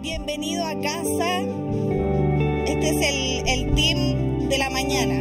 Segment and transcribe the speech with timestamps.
[0.00, 1.40] bienvenido a casa.
[2.66, 5.14] Este es el, el team de la mañana.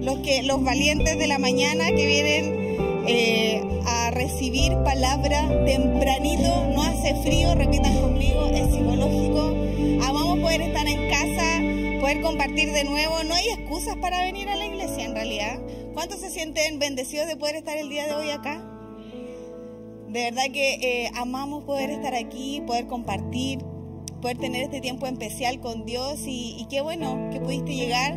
[0.00, 2.76] Los, que, los valientes de la mañana que vienen
[3.06, 6.66] eh, a recibir palabra tempranito.
[6.74, 9.54] No hace frío, repitan conmigo, es psicológico.
[10.06, 13.22] Amamos poder estar en casa, poder compartir de nuevo.
[13.24, 15.58] No hay excusas para venir a la iglesia en realidad.
[15.92, 18.67] ¿Cuántos se sienten bendecidos de poder estar el día de hoy acá?
[20.08, 23.58] De verdad que eh, amamos poder estar aquí, poder compartir,
[24.22, 28.16] poder tener este tiempo especial con Dios y, qué bueno que pudiste llegar,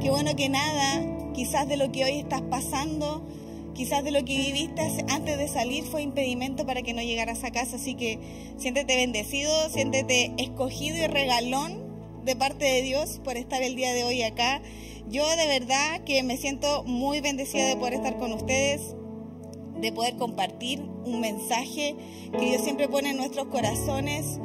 [0.00, 3.26] qué bueno que nada, quizás de lo que hoy estás pasando,
[3.74, 7.50] quizás de lo que viviste antes de salir fue impedimento para que no llegaras a
[7.50, 8.20] casa, así que
[8.56, 14.04] siéntete bendecido, siéntete escogido y regalón de parte de Dios por estar el día de
[14.04, 14.62] hoy acá.
[15.08, 18.94] Yo de verdad que me siento muy bendecida de poder estar con ustedes
[19.82, 21.96] de poder compartir un mensaje
[22.32, 24.38] que Dios siempre pone en nuestros corazones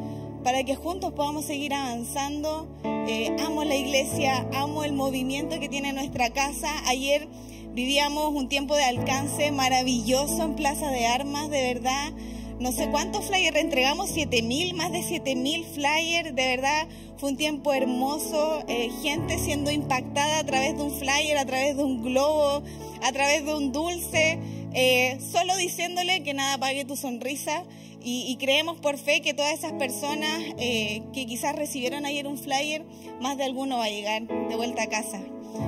[0.43, 2.67] para que juntos podamos seguir avanzando.
[2.83, 6.69] Eh, amo la iglesia, amo el movimiento que tiene nuestra casa.
[6.87, 7.27] Ayer
[7.71, 12.11] vivíamos un tiempo de alcance maravilloso en Plaza de Armas, de verdad.
[12.59, 17.71] No sé cuántos flyers entregamos, 7000, más de 7000 flyers, de verdad fue un tiempo
[17.71, 22.63] hermoso, eh, gente siendo impactada a través de un flyer, a través de un globo,
[23.03, 24.39] a través de un dulce.
[24.73, 27.63] Eh, solo diciéndole que nada pague tu sonrisa
[28.03, 32.85] y, creemos por fe que todas esas personas eh, que quizás recibieron ayer un flyer,
[33.19, 35.19] más de alguno va a llegar de vuelta a casa.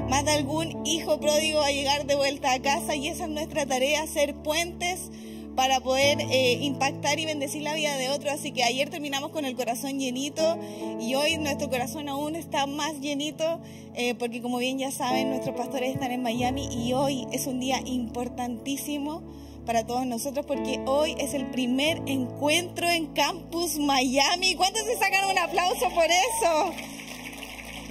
[0.10, 3.30] Más de algún hijo pródigo va a llegar de vuelta a casa y esa es
[3.30, 5.12] nuestra tarea, ser puentes
[5.56, 8.34] para poder eh, impactar y bendecir la vida de otros.
[8.34, 10.58] Así que ayer terminamos con el corazón llenito
[11.00, 13.60] y hoy nuestro corazón aún está más llenito
[13.96, 17.60] eh, porque como bien ya saben, nuestros pastores están en Miami y hoy es un
[17.60, 19.22] día importantísimo
[19.66, 24.56] para todos nosotros porque hoy es el primer encuentro en Campus Miami.
[24.56, 26.72] ¿Cuántos se sacan un aplauso por eso?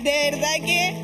[0.02, 0.94] De verdad que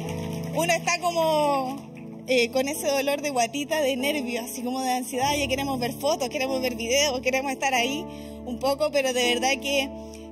[0.54, 1.93] uno está como
[2.26, 5.92] eh, con ese dolor de guatita, de nervios, así como de ansiedad, ya queremos ver
[5.92, 8.04] fotos, queremos ver videos, queremos estar ahí
[8.46, 9.90] un poco, pero de verdad que,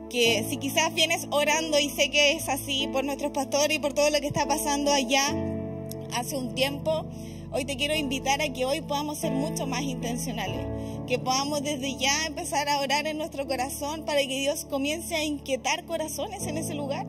[0.08, 3.92] que si quizás vienes orando y sé que es así por nuestros pastores y por
[3.92, 5.34] todo lo que está pasando allá
[6.14, 7.04] hace un tiempo,
[7.50, 10.66] hoy te quiero invitar a que hoy podamos ser mucho más intencionales,
[11.06, 15.24] que podamos desde ya empezar a orar en nuestro corazón para que Dios comience a
[15.24, 17.06] inquietar corazones en ese lugar.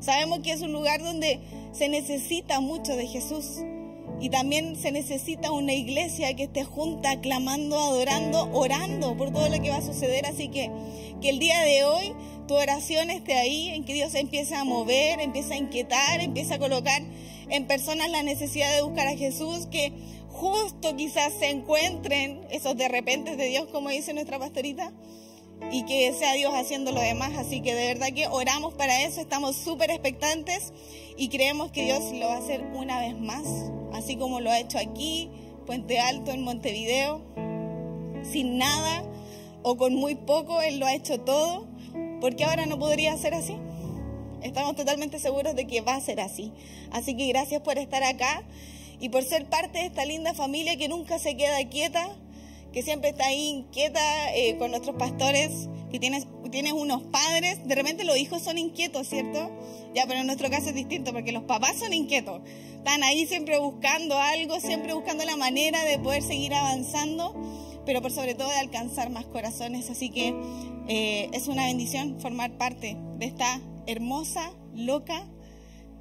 [0.00, 1.38] Sabemos que es un lugar donde
[1.72, 3.62] se necesita mucho de Jesús
[4.20, 9.60] y también se necesita una iglesia que esté junta, clamando, adorando, orando por todo lo
[9.60, 10.26] que va a suceder.
[10.26, 10.70] Así que
[11.20, 12.14] que el día de hoy
[12.46, 16.58] tu oración esté ahí, en que Dios empiece a mover, empiece a inquietar, empiece a
[16.58, 17.02] colocar
[17.48, 19.92] en personas la necesidad de buscar a Jesús, que
[20.28, 24.92] justo quizás se encuentren esos de repente de Dios, como dice nuestra pastorita,
[25.70, 27.32] y que sea Dios haciendo lo demás.
[27.36, 30.72] Así que de verdad que oramos para eso, estamos súper expectantes
[31.16, 33.44] y creemos que Dios lo va a hacer una vez más
[33.94, 35.30] así como lo ha hecho aquí,
[35.66, 37.22] Puente Alto, en Montevideo,
[38.22, 39.04] sin nada
[39.62, 41.66] o con muy poco, Él lo ha hecho todo,
[42.20, 43.56] porque ahora no podría ser así.
[44.42, 46.52] Estamos totalmente seguros de que va a ser así.
[46.90, 48.42] Así que gracias por estar acá
[49.00, 52.14] y por ser parte de esta linda familia que nunca se queda quieta,
[52.74, 57.74] que siempre está ahí inquieta eh, con nuestros pastores, que tienes, tienes unos padres, de
[57.76, 59.48] repente los hijos son inquietos, ¿cierto?
[59.94, 62.42] Ya, pero en nuestro caso es distinto porque los papás son inquietos.
[62.74, 67.32] Están ahí siempre buscando algo, siempre buscando la manera de poder seguir avanzando,
[67.86, 69.88] pero por sobre todo de alcanzar más corazones.
[69.88, 70.34] Así que
[70.88, 75.28] eh, es una bendición formar parte de esta hermosa, loca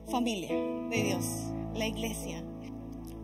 [0.10, 0.50] familia
[0.90, 1.24] de Dios,
[1.76, 2.44] la iglesia,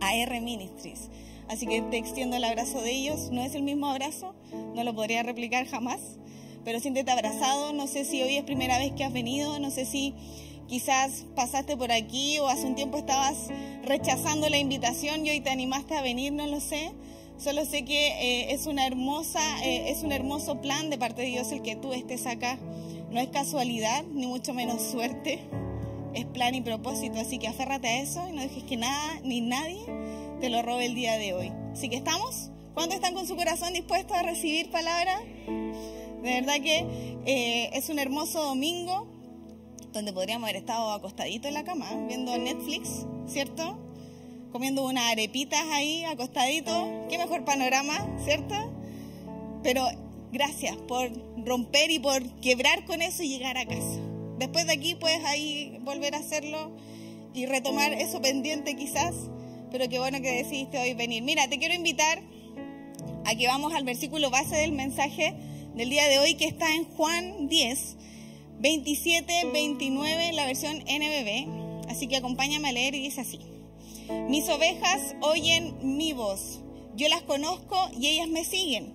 [0.00, 1.10] AR Ministries.
[1.50, 3.30] Así que te extiendo el abrazo de ellos.
[3.32, 4.34] No es el mismo abrazo,
[4.76, 5.98] no lo podría replicar jamás,
[6.64, 7.72] pero siéntete abrazado.
[7.72, 10.14] No sé si hoy es primera vez que has venido, no sé si
[10.68, 13.48] quizás pasaste por aquí o hace un tiempo estabas
[13.84, 16.92] rechazando la invitación y hoy te animaste a venir, no lo sé.
[17.36, 21.28] Solo sé que eh, es una hermosa, eh, es un hermoso plan de parte de
[21.28, 22.60] Dios el que tú estés acá.
[23.10, 25.40] No es casualidad, ni mucho menos suerte.
[26.14, 27.18] Es plan y propósito.
[27.18, 29.80] Así que aférrate a eso y no dejes que nada ni nadie
[30.40, 31.52] te lo robe el día de hoy.
[31.72, 32.50] Así que estamos.
[32.74, 35.20] ¿Cuántos están con su corazón dispuestos a recibir palabra?
[36.22, 39.06] De verdad que eh, es un hermoso domingo
[39.92, 43.78] donde podríamos haber estado acostaditos en la cama viendo Netflix, ¿cierto?
[44.52, 46.88] Comiendo unas arepitas ahí acostaditos.
[47.08, 48.54] Qué mejor panorama, ¿cierto?
[49.62, 49.86] Pero
[50.32, 51.10] gracias por
[51.44, 54.00] romper y por quebrar con eso y llegar a casa.
[54.38, 56.72] Después de aquí puedes ahí volver a hacerlo
[57.34, 59.14] y retomar eso pendiente quizás,
[59.70, 61.22] pero qué bueno que decidiste hoy venir.
[61.22, 62.22] Mira, te quiero invitar
[63.24, 65.34] a que vamos al versículo base del mensaje
[65.74, 67.96] del día de hoy que está en Juan 10
[68.60, 71.88] 27, 29, la versión NBB.
[71.88, 73.40] Así que acompáñame a leer y dice así.
[74.28, 76.60] Mis ovejas oyen mi voz.
[76.94, 78.94] Yo las conozco y ellas me siguen.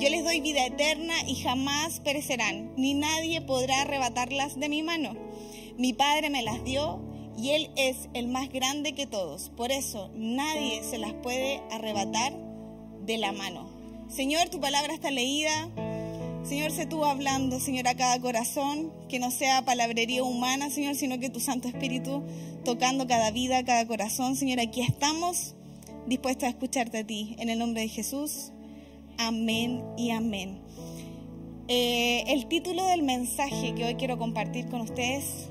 [0.00, 5.14] Yo les doy vida eterna y jamás perecerán, ni nadie podrá arrebatarlas de mi mano.
[5.76, 7.00] Mi Padre me las dio
[7.44, 9.50] y Él es el más grande que todos.
[9.50, 12.32] Por eso nadie se las puede arrebatar
[13.04, 13.68] de la mano.
[14.08, 15.68] Señor, tu palabra está leída.
[16.42, 21.18] Señor, sé tú hablando, Señor, a cada corazón, que no sea palabrería humana, Señor, sino
[21.18, 22.22] que tu Santo Espíritu
[22.64, 24.36] tocando cada vida, cada corazón.
[24.36, 25.54] Señor, aquí estamos
[26.06, 27.36] dispuestos a escucharte a ti.
[27.38, 28.52] En el nombre de Jesús.
[29.18, 30.62] Amén y amén.
[31.68, 35.50] Eh, el título del mensaje que hoy quiero compartir con ustedes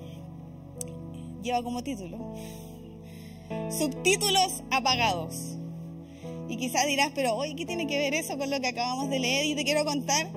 [1.43, 2.17] lleva como título
[3.69, 5.57] Subtítulos apagados.
[6.49, 9.19] Y quizás dirás, pero hoy, ¿qué tiene que ver eso con lo que acabamos de
[9.19, 9.45] leer?
[9.45, 10.27] Y te quiero contar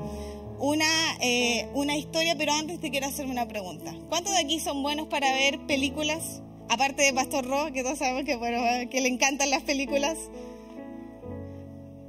[0.59, 0.87] una,
[1.21, 3.95] eh, una historia, pero antes te quiero hacer una pregunta.
[4.09, 6.43] ¿Cuántos de aquí son buenos para ver películas?
[6.69, 8.59] Aparte de Pastor Ro, que todos sabemos que, bueno,
[8.91, 10.19] que le encantan las películas.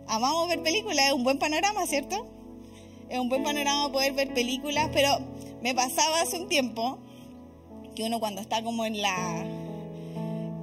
[0.08, 2.28] Amamos ver películas, es un buen panorama, ¿cierto?
[3.10, 5.20] Es un buen panorama poder ver películas, pero
[5.62, 7.00] me pasaba hace un tiempo
[7.98, 9.44] que uno cuando está como en la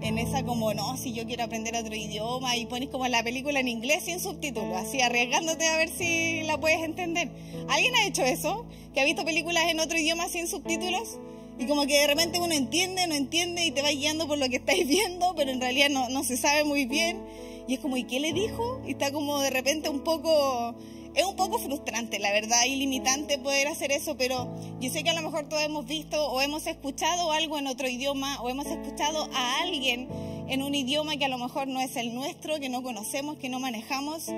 [0.03, 3.59] en esa como, no, si yo quiero aprender otro idioma y pones como la película
[3.59, 7.31] en inglés sin subtítulos, así arriesgándote a ver si la puedes entender.
[7.69, 8.67] ¿Alguien ha hecho eso?
[8.93, 11.19] ¿Que ha visto películas en otro idioma sin subtítulos?
[11.59, 14.49] Y como que de repente uno entiende, no entiende y te va guiando por lo
[14.49, 17.21] que estáis viendo, pero en realidad no, no se sabe muy bien.
[17.67, 18.81] Y es como, ¿y qué le dijo?
[18.87, 20.77] Y está como de repente un poco
[21.15, 25.11] es un poco frustrante, la verdad, y limitante poder hacer eso, pero yo sé que
[25.11, 28.67] a lo mejor todos hemos visto o hemos escuchado algo en otro idioma o hemos
[28.67, 30.09] escuchado a alguien
[30.49, 33.49] en un idioma que a lo mejor no es el nuestro, que no conocemos, que
[33.49, 34.29] no manejamos,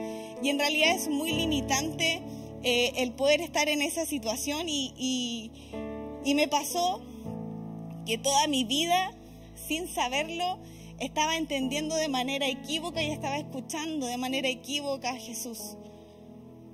[0.43, 2.21] y en realidad es muy limitante
[2.63, 5.51] eh, el poder estar en esa situación y,
[6.25, 7.01] y me pasó
[8.05, 9.13] que toda mi vida,
[9.67, 10.59] sin saberlo,
[11.01, 15.77] estaba entendiendo de manera equívoca y estaba escuchando de manera equívoca a Jesús.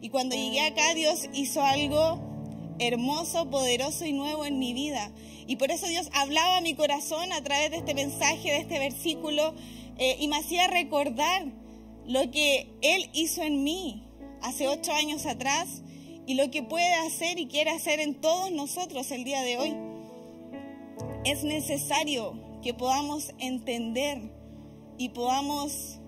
[0.03, 2.21] Y cuando llegué acá, Dios hizo algo
[2.81, 5.13] hermoso, poderoso y nuevo en mi vida.
[5.47, 8.81] Y por eso Dios hablaba a mi corazón a través de este mensaje, de este
[8.81, 9.55] versículo,
[9.99, 11.47] eh, y me hacía recordar
[12.05, 14.03] lo que Él hizo en mí
[14.43, 15.83] hace ocho años atrás
[16.27, 19.77] y lo que puede hacer y quiere hacer en todos nosotros el día de hoy.
[21.25, 24.21] Es necesario que podamos entender
[24.99, 26.01] y podamos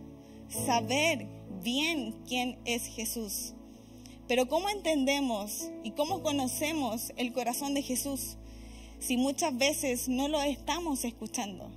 [0.66, 1.28] saber
[1.62, 3.54] bien quién es Jesús.
[4.26, 8.36] Pero ¿cómo entendemos y cómo conocemos el corazón de Jesús
[8.98, 11.70] si muchas veces no lo estamos escuchando?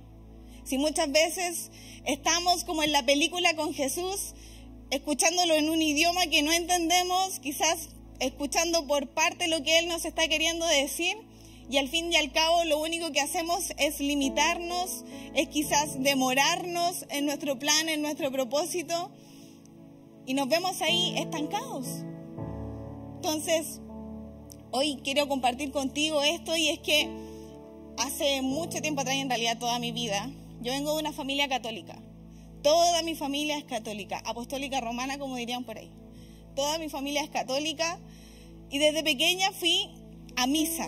[0.64, 1.70] Si muchas veces
[2.06, 4.34] estamos como en la película con Jesús,
[4.90, 7.90] escuchándolo en un idioma que no entendemos, quizás
[8.20, 11.16] escuchando por parte lo que Él nos está queriendo decir,
[11.70, 15.04] y al fin y al cabo lo único que hacemos es limitarnos,
[15.34, 19.10] es quizás demorarnos en nuestro plan, en nuestro propósito,
[20.24, 21.86] y nos vemos ahí estancados.
[23.18, 23.80] Entonces,
[24.70, 27.10] hoy quiero compartir contigo esto y es que
[27.96, 30.30] hace mucho tiempo atrás, en realidad toda mi vida,
[30.60, 32.00] yo vengo de una familia católica.
[32.62, 35.90] Toda mi familia es católica, apostólica romana, como dirían por ahí.
[36.54, 37.98] Toda mi familia es católica
[38.70, 39.90] y desde pequeña fui
[40.36, 40.86] a misa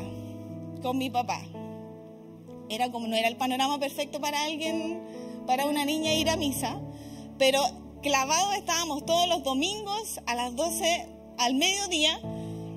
[0.82, 1.42] con mi papá.
[2.68, 5.02] Era como no era el panorama perfecto para alguien,
[5.48, 6.80] para una niña ir a misa,
[7.38, 7.60] pero
[8.02, 12.20] clavados estábamos todos los domingos a las 12 al mediodía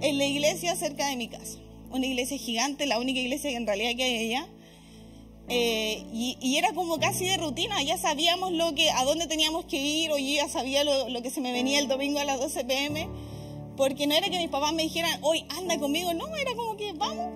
[0.02, 1.60] en la iglesia cerca de mi casa.
[1.92, 4.48] Una iglesia gigante, la única iglesia que en realidad que hay allá.
[5.50, 9.76] Eh, y, era como casi de rutina, ya sabíamos lo que, a dónde teníamos que
[9.76, 12.64] ir, o yo ya sabía lo, que se me venía el domingo a las 12
[12.64, 13.10] pm,
[13.76, 16.94] porque no era que mis papás me dijeran, hoy anda conmigo, no, era como que
[16.94, 17.28] vamos.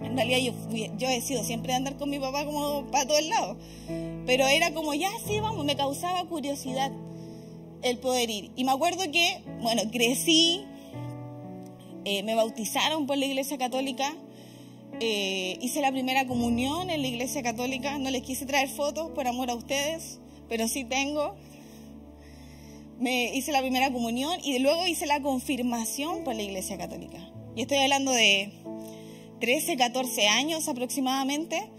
[0.00, 3.22] En realidad yo, yo he sido siempre de andar con mi papá como para todos
[3.24, 3.58] lados,
[4.24, 6.90] pero era como, ya sí, vamos, me causaba curiosidad
[7.84, 8.50] el poder ir.
[8.56, 10.64] Y me acuerdo que, bueno, crecí,
[12.04, 14.14] eh, me bautizaron por la Iglesia Católica,
[15.00, 19.26] eh, hice la primera comunión en la Iglesia Católica, no les quise traer fotos por
[19.26, 21.36] amor a ustedes, pero sí tengo.
[22.98, 27.18] Me hice la primera comunión y luego hice la confirmación por la Iglesia Católica.
[27.56, 28.52] Y estoy hablando de
[29.40, 31.70] 13, 14 años aproximadamente.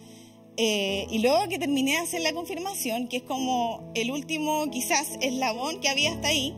[0.58, 5.18] Eh, y luego que terminé de hacer la confirmación, que es como el último quizás
[5.20, 6.54] eslabón que había hasta ahí,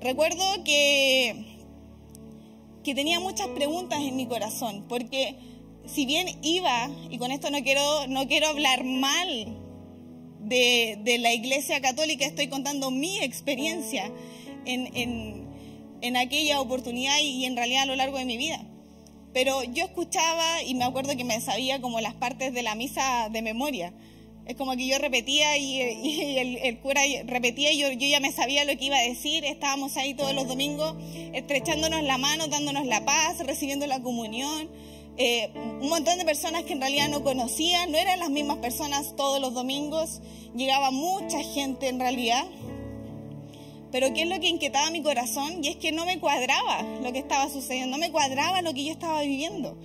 [0.00, 1.60] recuerdo que,
[2.82, 5.36] que tenía muchas preguntas en mi corazón, porque
[5.86, 9.56] si bien iba, y con esto no quiero, no quiero hablar mal
[10.40, 14.10] de, de la Iglesia Católica, estoy contando mi experiencia
[14.64, 15.46] en, en,
[16.00, 18.66] en aquella oportunidad y en realidad a lo largo de mi vida.
[19.32, 23.28] Pero yo escuchaba y me acuerdo que me sabía como las partes de la misa
[23.30, 23.92] de memoria.
[24.46, 25.80] Es como que yo repetía y,
[26.62, 29.44] el, cura repetía y yo, ya me sabía lo que iba a decir.
[29.44, 30.96] Estábamos ahí todos los domingos
[31.32, 34.68] estrechándonos la mano, dándonos la paz, recibiendo la comunión.
[35.16, 39.14] Eh, un montón de personas que en realidad no conocían, no eran las mismas personas
[39.14, 40.20] todos los domingos.
[40.56, 42.44] Llegaba mucha gente en realidad.
[43.92, 45.62] Pero ¿qué es lo que inquietaba mi corazón?
[45.62, 48.84] Y es que no me cuadraba lo que estaba sucediendo, no me cuadraba lo que
[48.84, 49.76] yo estaba viviendo.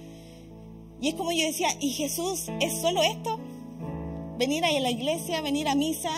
[1.01, 3.37] Y es como yo decía, ¿y Jesús es solo esto?
[4.37, 6.11] Venir ahí a la iglesia, venir a misa,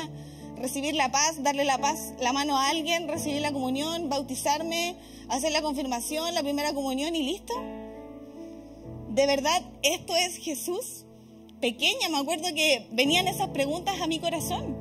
[0.56, 4.96] recibir la paz, darle la paz, la mano a alguien, recibir la comunión, bautizarme,
[5.28, 7.54] hacer la confirmación, la primera comunión y listo.
[9.10, 11.06] ¿De verdad esto es Jesús?
[11.60, 14.79] Pequeña, me acuerdo que venían esas preguntas a mi corazón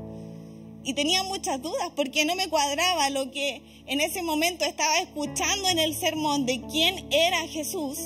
[0.84, 5.68] y tenía muchas dudas porque no me cuadraba lo que en ese momento estaba escuchando
[5.68, 7.98] en el sermón de quién era Jesús.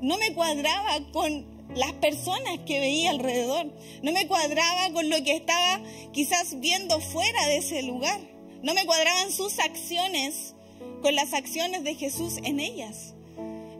[0.00, 3.66] No me cuadraba con las personas que veía alrededor.
[4.02, 8.20] No me cuadraba con lo que estaba quizás viendo fuera de ese lugar.
[8.62, 10.54] No me cuadraban sus acciones
[11.02, 13.14] con las acciones de Jesús en ellas.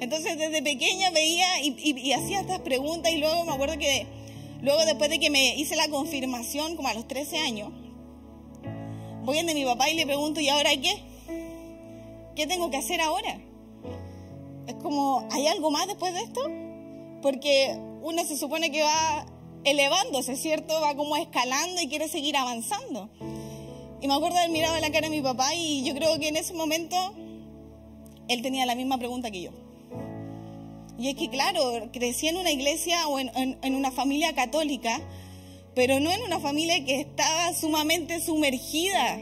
[0.00, 4.06] Entonces desde pequeña veía y, hacía estas preguntas y luego me acuerdo que
[4.62, 7.70] luego después de que me hice la confirmación como a los 13 años,
[9.28, 11.02] voy a mi papá y le pregunto, ¿y ahora qué?
[12.35, 13.38] ¿Qué tengo que hacer ahora?
[14.66, 16.40] Es como, ¿hay algo más después de esto?
[17.20, 19.26] Porque uno se supone que va
[19.64, 20.80] elevándose, ¿cierto?
[20.80, 23.11] Va como escalando y quiere seguir avanzando.
[24.00, 26.28] Y me acuerdo de haber mirado la cara de mi papá y yo creo que
[26.28, 26.97] en ese momento
[28.28, 29.50] él tenía la misma pregunta que yo.
[30.99, 35.02] Y es que, claro, crecí en una iglesia o en, en una familia católica
[35.78, 39.20] pero no en una familia que estaba sumamente sumergida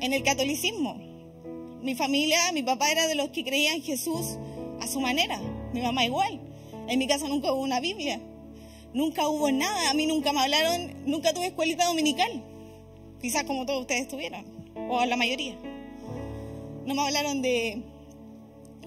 [0.00, 0.94] en el catolicismo.
[1.82, 4.38] Mi familia, mi papá era de los que creían en Jesús
[4.80, 5.38] a su manera,
[5.74, 6.40] mi mamá igual.
[6.88, 8.18] En mi casa nunca hubo una Biblia,
[8.94, 12.42] nunca hubo nada, a mí nunca me hablaron, nunca tuve escuelita dominical,
[13.20, 14.46] quizás como todos ustedes tuvieron,
[14.88, 15.54] o la mayoría.
[16.86, 17.82] No me hablaron de,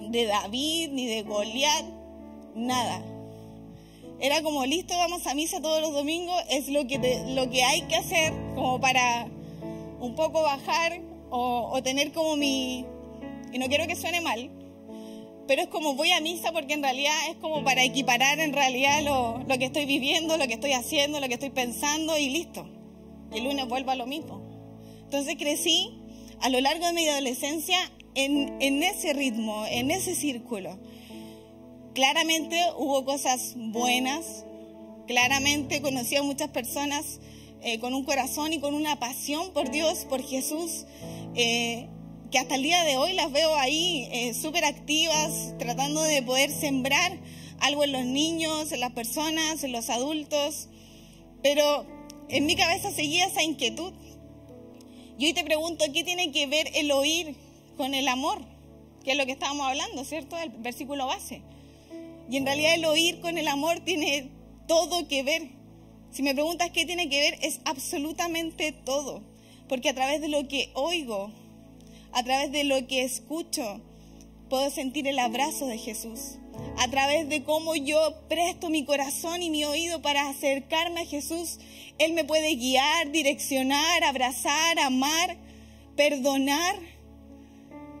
[0.00, 1.84] de David ni de Goliat,
[2.56, 3.11] nada
[4.22, 7.82] era como, listo, vamos a misa todos los domingos, es lo que, lo que hay
[7.82, 9.26] que hacer como para
[9.98, 12.86] un poco bajar o, tener como mi...
[13.52, 14.48] Y no quiero que suene mal,
[15.48, 19.02] pero es como voy a misa porque en realidad es como para equiparar en realidad
[19.02, 22.64] lo, lo, que estoy viviendo, lo que estoy haciendo, lo que estoy pensando y listo.
[23.34, 24.40] El lunes vuelvo a lo mismo.
[25.02, 25.98] Entonces crecí
[26.40, 27.76] a lo largo de mi adolescencia
[28.14, 30.78] en, en ese ritmo, en ese círculo.
[31.94, 34.46] Claramente hubo cosas buenas,
[35.06, 37.20] claramente conocí a muchas personas
[37.60, 40.86] eh, con un corazón y con una pasión por Dios, por Jesús,
[41.34, 41.88] eh,
[42.30, 46.50] que hasta el día de hoy las veo ahí eh, súper activas, tratando de poder
[46.50, 47.18] sembrar
[47.60, 50.70] algo en los niños, en las personas, en los adultos,
[51.42, 51.84] pero
[52.30, 53.92] en mi cabeza seguía esa inquietud.
[55.18, 57.36] Y hoy te pregunto, ¿qué tiene que ver el oír
[57.76, 58.40] con el amor?
[59.04, 60.38] Que es lo que estábamos hablando, ¿cierto?
[60.38, 61.42] El versículo base.
[62.32, 64.30] Y en realidad el oír con el amor tiene
[64.66, 65.50] todo que ver.
[66.12, 69.22] Si me preguntas qué tiene que ver, es absolutamente todo.
[69.68, 71.30] Porque a través de lo que oigo,
[72.10, 73.82] a través de lo que escucho,
[74.48, 76.38] puedo sentir el abrazo de Jesús.
[76.78, 81.58] A través de cómo yo presto mi corazón y mi oído para acercarme a Jesús,
[81.98, 85.36] Él me puede guiar, direccionar, abrazar, amar,
[85.96, 86.76] perdonar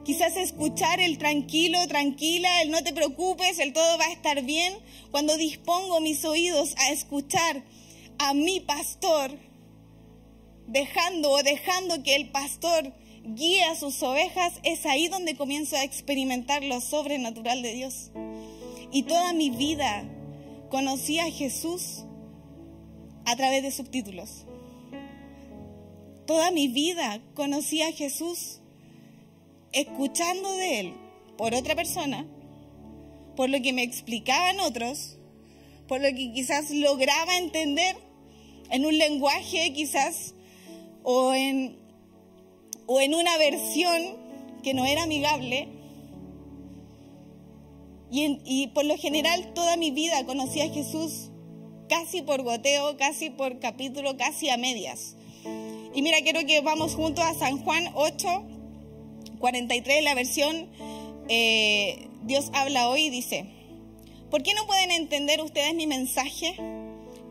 [0.04, 4.74] Quizás escuchar el tranquilo, tranquila, el no te preocupes, el todo va a estar bien.
[5.12, 7.62] Cuando dispongo mis oídos a escuchar
[8.18, 9.30] a mi pastor,
[10.66, 12.92] dejando o dejando que el pastor
[13.24, 18.10] guíe a sus ovejas, es ahí donde comienzo a experimentar lo sobrenatural de Dios.
[18.90, 20.04] Y toda mi vida
[20.68, 22.04] conocí a Jesús
[23.24, 24.46] a través de subtítulos.
[26.26, 28.61] Toda mi vida conocí a Jesús
[29.72, 30.94] escuchando de él
[31.36, 32.26] por otra persona,
[33.36, 35.18] por lo que me explicaban otros,
[35.88, 37.96] por lo que quizás lograba entender
[38.70, 40.34] en un lenguaje quizás
[41.02, 41.78] o en,
[42.86, 44.16] o en una versión
[44.62, 45.68] que no era amigable.
[48.10, 51.30] Y, y por lo general toda mi vida conocí a Jesús
[51.88, 55.16] casi por goteo, casi por capítulo, casi a medias.
[55.94, 58.26] Y mira, quiero que vamos juntos a San Juan 8,
[59.42, 60.68] 43, la versión
[61.28, 63.46] eh, Dios habla hoy, dice,
[64.30, 66.54] ¿por qué no pueden entender ustedes mi mensaje?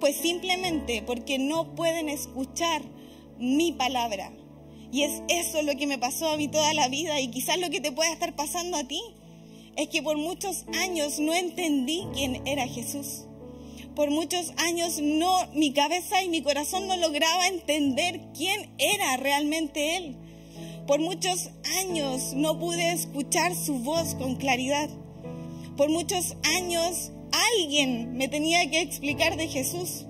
[0.01, 2.81] Pues simplemente porque no pueden escuchar
[3.39, 4.33] mi palabra.
[4.91, 7.69] Y es eso lo que me pasó a mí toda la vida y quizás lo
[7.69, 9.01] que te pueda estar pasando a ti.
[9.77, 13.25] es que por muchos años no entendí quién era Jesús.
[13.95, 19.95] Por muchos años no, mi cabeza y mi corazón no lograba entender quién era realmente
[19.95, 20.17] Él.
[20.87, 24.89] Por muchos años no pude escuchar su voz con claridad.
[25.77, 27.11] Por muchos años
[27.55, 30.05] alguien me tenía que explicar de Jesús.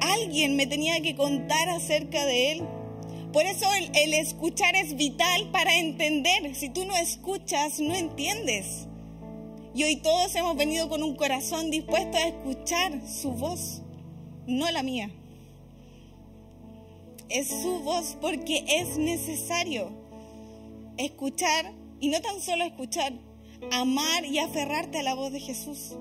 [0.00, 2.62] Alguien me tenía que contar acerca de Él.
[3.32, 6.54] Por eso el, escuchar es vital para entender.
[6.54, 8.86] Si tú no escuchas, no entiendes.
[9.74, 13.82] Y hoy todos hemos venido con un corazón dispuesto a escuchar su voz,
[14.46, 15.10] no la mía.
[17.28, 19.90] Es su voz porque es necesario
[20.96, 23.12] escuchar, y no tan solo escuchar,
[23.70, 25.96] amar y aferrarte a la voz de Jesús.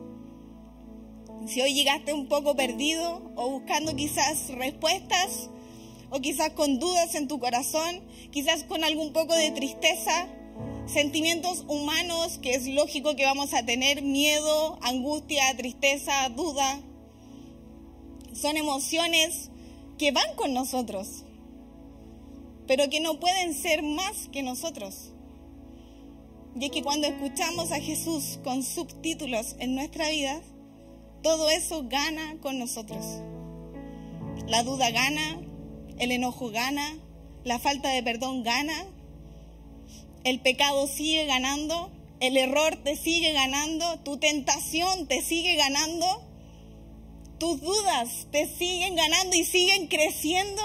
[1.48, 5.50] Si hoy llegaste un poco perdido o buscando quizás respuestas,
[6.10, 10.27] o quizás con dudas en tu corazón, quizás con algún poco de tristeza,
[10.86, 16.79] sentimientos humanos que es lógico que vamos a tener, miedo, angustia, tristeza, duda.
[18.34, 19.51] Son emociones
[19.98, 21.24] que van con nosotros,
[22.68, 25.13] pero que no pueden ser más que nosotros.
[26.60, 30.42] Y es que cuando escuchamos a Jesús con subtítulos en nuestra vida,
[31.22, 33.06] todo eso gana con nosotros.
[34.48, 35.42] La duda gana,
[36.00, 36.98] el enojo gana,
[37.44, 38.86] la falta de perdón gana,
[40.24, 46.26] el pecado sigue ganando, el error te sigue ganando, tu tentación te sigue ganando,
[47.38, 50.62] tus dudas te siguen ganando y siguen creciendo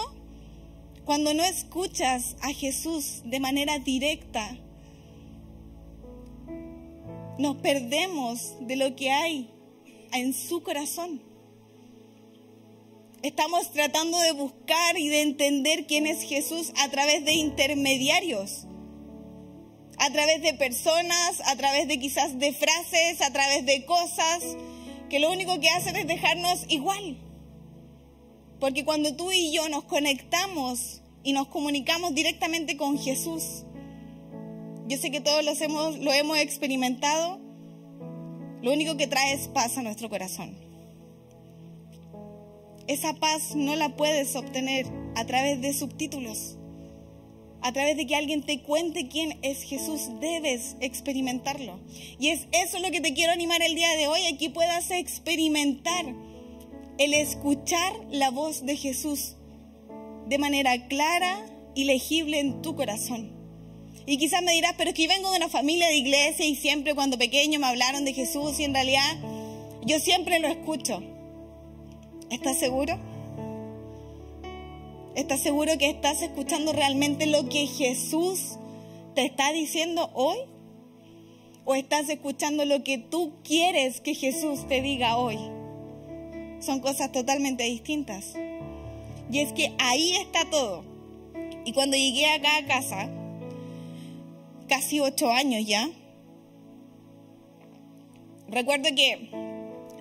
[1.05, 4.57] cuando no escuchas a Jesús de manera directa.
[7.39, 9.51] Nos perdemos de lo que hay
[10.13, 11.23] en su corazón.
[13.23, 18.67] Estamos tratando de buscar y de entender quién es Jesús a través de intermediarios,
[19.99, 24.43] a través de personas, a través de quizás de frases, a través de cosas,
[25.13, 27.19] que lo único que hacen es dejarnos igual.
[28.59, 33.65] Porque cuando tú y yo nos conectamos y nos comunicamos directamente con Jesús,
[34.89, 37.39] yo sé que todos los hemos, lo hemos experimentado,
[38.63, 40.57] lo único que trae es paz a nuestro corazón.
[42.87, 46.57] Esa paz no la puedes obtener a través de subtítulos,
[47.63, 51.79] a través de que alguien te cuente quién es Jesús, debes experimentarlo.
[52.19, 56.07] Y es eso lo que te quiero animar el día de hoy, aquí puedas experimentar
[56.99, 59.37] el escuchar la voz de Jesús
[60.29, 63.33] de manera clara y legible en tu corazón.
[64.07, 66.95] Y quizás me dirás, pero es que vengo de una familia de iglesia y siempre
[66.95, 69.19] cuando pequeño me hablaron de Jesús y en realidad
[69.85, 71.03] yo siempre lo escucho.
[72.31, 72.99] ¿Estás seguro?
[75.15, 78.57] ¿Estás seguro que estás escuchando realmente lo que Jesús
[79.15, 80.39] te está diciendo hoy?
[81.67, 85.39] ¿O estás escuchando lo que tú quieres que Jesús te diga hoy?
[86.61, 88.35] Son cosas totalmente distintas.
[89.31, 90.83] Y es que ahí está todo.
[91.67, 93.11] Y cuando llegué acá a casa,
[94.67, 95.91] casi ocho años ya,
[98.49, 99.29] recuerdo que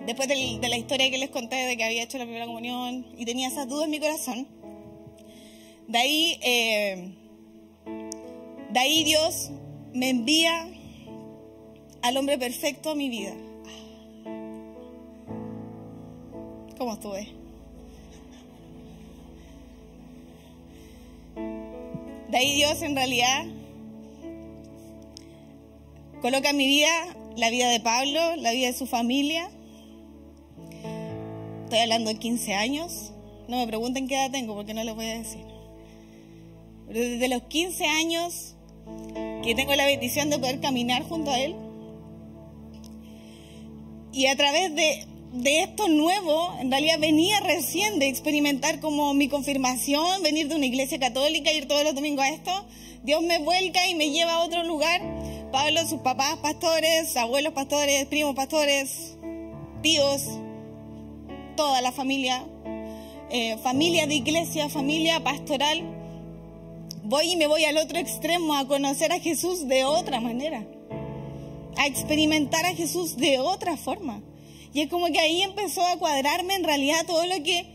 [0.05, 3.25] después de, la historia que les conté de que había hecho la primera comunión y
[3.25, 4.60] tenía esas dudas en mi corazón,
[5.87, 7.13] de ahí, eh,
[8.69, 9.51] de ahí Dios
[9.93, 10.69] me envía
[12.01, 13.33] al hombre perfecto a mi vida.
[16.77, 17.27] ¿Cómo estuve?
[22.29, 23.45] De ahí Dios en realidad
[26.21, 26.89] coloca en mi vida
[27.35, 29.49] la vida de Pablo, la vida de su familia
[31.71, 33.13] Estoy hablando de 15 años.
[33.47, 35.45] No me pregunten qué edad tengo porque no les voy a decir.
[36.91, 38.55] Pero desde los 15 años
[39.43, 41.55] que tengo la bendición de poder caminar junto a Él.
[44.11, 49.29] Y a través de, de esto nuevo, en realidad venía recién de experimentar como mi
[49.29, 52.51] confirmación, venir de una iglesia católica, ir todos los domingos a esto.
[53.03, 55.01] Dios me vuelca y me lleva a otro lugar.
[55.53, 59.17] Pablo, sus papás pastores, abuelos pastores, primos pastores,
[59.81, 60.23] tíos,
[61.55, 62.43] toda la familia,
[63.29, 66.00] eh, familia de iglesia, familia pastoral,
[67.11, 70.65] voy y me voy al otro extremo a conocer a Jesús de otra manera,
[71.75, 74.23] a experimentar a Jesús de otra forma.
[74.73, 77.65] Y es como que ahí empezó a cuadrarme en realidad todo lo que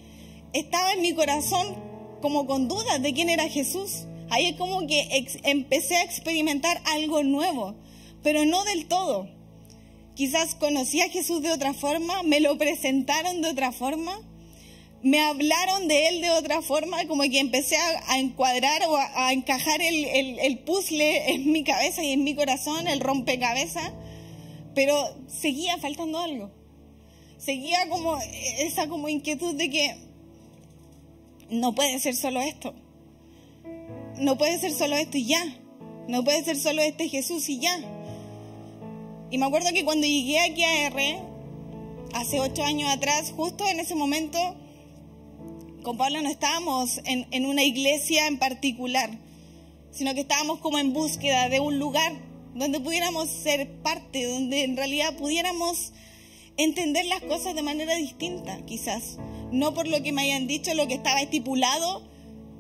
[0.55, 1.77] estaba en mi corazón
[2.23, 4.07] como con dudas de quién era Jesús.
[4.31, 5.07] Ahí es como que
[5.45, 7.75] empecé a experimentar algo nuevo,
[8.23, 9.29] pero no del todo.
[10.15, 14.19] Quizás conocí a Jesús de otra forma, me lo presentaron de otra forma,
[15.07, 19.81] me hablaron de él de otra forma, como que empecé a, encuadrar o a, encajar
[19.81, 20.05] el,
[20.41, 23.93] el, puzzle en mi cabeza y en mi corazón, el rompecabezas,
[24.75, 24.97] pero
[25.29, 26.51] seguía faltando algo.
[27.39, 28.19] Seguía como
[28.59, 29.97] esa como inquietud de que
[31.51, 32.75] no puede ser solo esto.
[34.19, 35.57] No puede ser solo esto y ya.
[36.09, 37.79] No puede ser solo este Jesús y ya.
[39.31, 41.21] Y me acuerdo que cuando llegué aquí a R,
[42.13, 44.66] hace ocho años atrás, justo en ese momento,
[45.87, 49.09] con Pablo no estábamos en, una iglesia en particular,
[49.93, 52.13] sino que estábamos como en búsqueda de un lugar
[52.57, 55.93] donde pudiéramos ser parte, donde en realidad pudiéramos
[56.57, 59.19] entender las cosas de manera distinta, quizás.
[59.53, 62.03] No por lo que me hayan dicho, lo que estaba estipulado,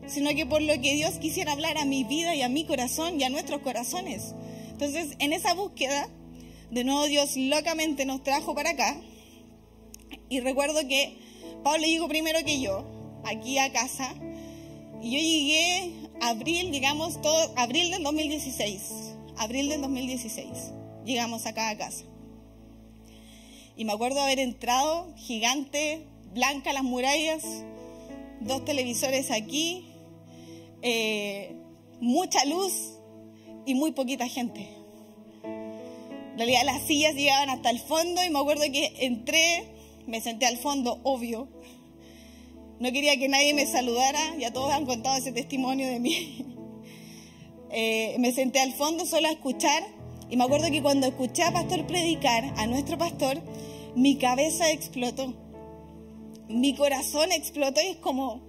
[0.06, 3.20] sino que por lo que Dios quisiera hablar a mi vida y a mi corazón
[3.20, 4.36] y a nuestros corazones.
[4.70, 6.08] Entonces, en esa búsqueda,
[6.70, 9.00] de nuevo Dios locamente nos trajo para acá.
[10.28, 11.18] Y recuerdo que
[11.64, 12.95] Pablo llegó primero que yo,
[13.26, 14.14] aquí a casa.
[15.02, 19.14] Y yo llegué abril, llegamos todo, abril del 2016.
[19.36, 20.48] Abril del 2016.
[21.04, 22.04] Llegamos acá a casa.
[23.76, 27.44] Y me acuerdo haber entrado, gigante, blanca las murallas,
[28.40, 29.86] dos televisores aquí,
[30.82, 31.54] eh,
[32.00, 32.72] mucha luz
[33.66, 34.68] y muy poquita gente.
[35.44, 39.68] En realidad las sillas llegaban hasta el fondo y me acuerdo que entré,
[40.06, 41.48] me senté al fondo, obvio.
[42.78, 46.44] No quería que nadie me saludara, ya todos han contado ese testimonio de mí.
[47.68, 49.82] Eh, me senté al fondo solo a escuchar
[50.30, 53.42] y me acuerdo que cuando escuché a Pastor predicar, a nuestro pastor,
[53.94, 55.34] mi cabeza explotó.
[56.48, 58.42] Mi corazón explotó y es como,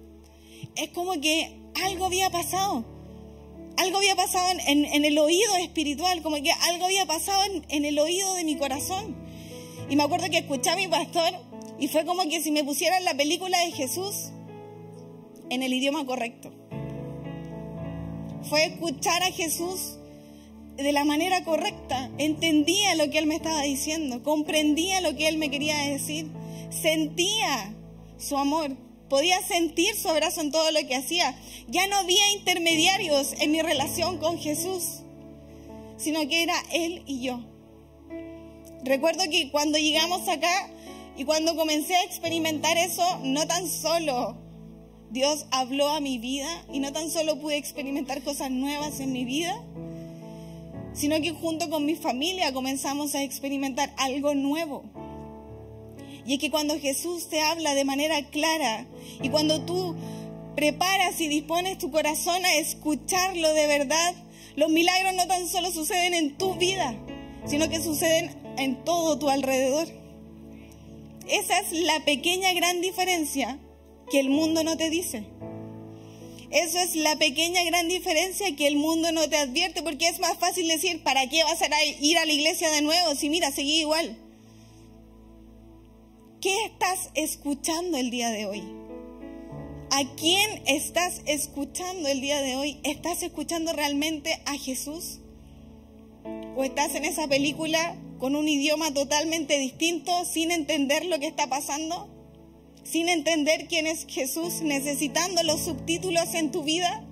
[0.76, 2.84] es como que algo había pasado.
[3.76, 8.34] Algo había pasado en, el oído espiritual, como que algo había pasado en, el oído
[8.34, 9.16] de mi corazón.
[9.88, 11.32] Y me acuerdo que escuché a mi pastor
[11.78, 14.30] y fue como que si me pusieran la película de Jesús
[15.50, 16.52] en el idioma correcto.
[18.42, 19.98] Fue escuchar a Jesús
[20.76, 25.36] de la manera correcta, entendía lo que él me estaba diciendo, comprendía lo que él
[25.36, 26.28] me quería decir,
[26.70, 27.74] sentía
[28.16, 28.76] su amor,
[29.08, 31.36] podía sentir su abrazo en todo lo que hacía.
[31.68, 35.00] Ya no había intermediarios en mi relación con Jesús,
[35.96, 37.40] sino que era él y yo.
[38.84, 40.70] Recuerdo que cuando llegamos acá
[41.18, 44.36] y cuando comencé a experimentar eso, no tan solo
[45.10, 49.24] Dios habló a mi vida y no tan solo pude experimentar cosas nuevas en mi
[49.24, 49.60] vida,
[50.92, 54.84] sino que junto con mi familia comenzamos a experimentar algo nuevo.
[56.24, 58.86] Y es que cuando Jesús te habla de manera clara
[59.20, 59.96] y cuando tú
[60.54, 64.14] preparas y dispones tu corazón a escucharlo de verdad,
[64.54, 66.94] los milagros no tan solo suceden en tu vida,
[67.44, 69.88] sino que suceden en todo tu alrededor.
[71.28, 73.58] Esa es la pequeña gran diferencia
[74.10, 75.24] que el mundo no te dice.
[76.50, 80.38] Eso es la pequeña gran diferencia que el mundo no te advierte, porque es más
[80.38, 81.68] fácil decir, ¿para qué vas a
[82.00, 84.18] ir a la iglesia de nuevo si mira, seguí igual?
[86.40, 88.62] ¿Qué estás escuchando el día de hoy?
[89.90, 92.80] ¿A quién estás escuchando el día de hoy?
[92.84, 95.20] ¿Estás escuchando realmente a Jesús?
[96.56, 101.48] ¿O estás en esa película con un idioma totalmente distinto, sin entender lo que está
[101.48, 102.08] pasando?
[102.90, 107.04] sin entender quién es Jesús, necesitando los subtítulos en tu vida?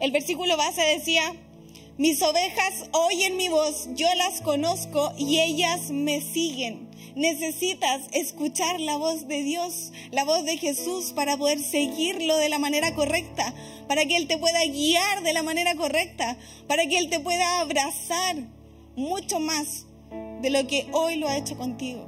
[0.00, 1.34] El versículo base decía,
[1.96, 6.88] mis ovejas oyen mi voz, yo las conozco y ellas me siguen.
[7.14, 12.58] Necesitas escuchar la voz de Dios, la voz de Jesús para poder seguirlo de la
[12.58, 13.54] manera correcta,
[13.88, 17.60] para que Él te pueda guiar de la manera correcta, para que Él te pueda
[17.60, 18.36] abrazar
[19.00, 19.86] mucho más
[20.42, 22.06] de lo que hoy lo ha hecho contigo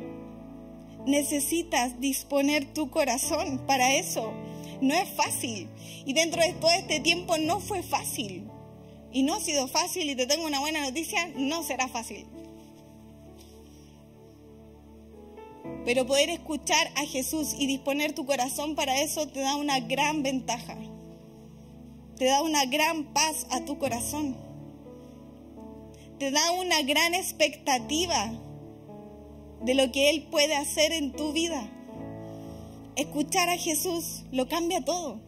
[1.07, 4.33] necesitas disponer tu corazón para eso.
[4.81, 5.69] No es fácil.
[6.05, 8.49] Y dentro de todo este tiempo no fue fácil.
[9.13, 12.27] Y no ha sido fácil y te tengo una buena noticia, no será fácil.
[15.85, 20.23] Pero poder escuchar a Jesús y disponer tu corazón para eso te da una gran
[20.23, 20.77] ventaja.
[22.17, 24.37] Te da una gran paz a tu corazón.
[26.23, 28.33] Te da una gran expectativa
[29.61, 31.69] de lo que Él puede hacer en tu vida.
[32.95, 35.21] Escuchar a Jesús lo cambia todo.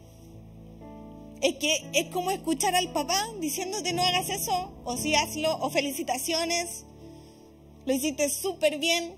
[1.42, 5.68] Es que es como escuchar al papá diciéndote no hagas eso, o si hazlo, o
[5.68, 6.85] felicitaciones,
[7.87, 9.16] lo hiciste súper bien.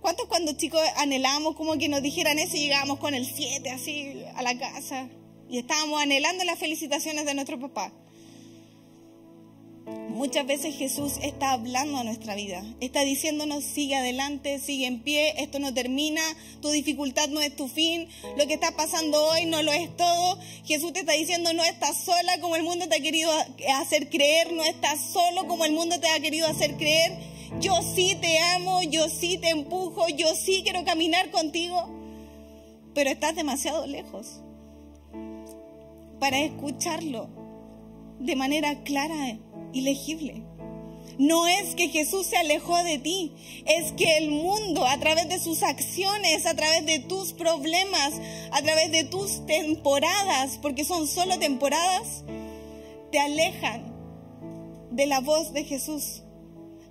[0.00, 4.24] ¿Cuántos cuando chicos anhelamos como que nos dijeran eso y llegábamos con el 7 así
[4.34, 5.10] a la casa
[5.50, 7.92] y estábamos anhelando las felicitaciones de nuestro papá?
[9.86, 15.34] Muchas veces Jesús está hablando a nuestra vida, está diciéndonos sigue adelante, sigue en pie,
[15.38, 16.20] esto no termina,
[16.60, 20.38] tu dificultad no es tu fin, lo que está pasando hoy no lo es todo.
[20.64, 23.32] Jesús te está diciendo no estás sola como el mundo te ha querido
[23.80, 27.18] hacer creer, no estás solo como el mundo te ha querido hacer creer.
[27.60, 31.90] Yo sí te amo, yo sí te empujo, yo sí quiero caminar contigo,
[32.94, 34.40] pero estás demasiado lejos
[36.20, 37.28] para escucharlo
[38.20, 39.36] de manera clara
[39.72, 40.42] y legible.
[41.18, 43.32] No es que Jesús se alejó de ti,
[43.66, 48.14] es que el mundo a través de sus acciones, a través de tus problemas,
[48.50, 52.24] a través de tus temporadas, porque son solo temporadas,
[53.10, 53.92] te alejan
[54.90, 56.22] de la voz de Jesús,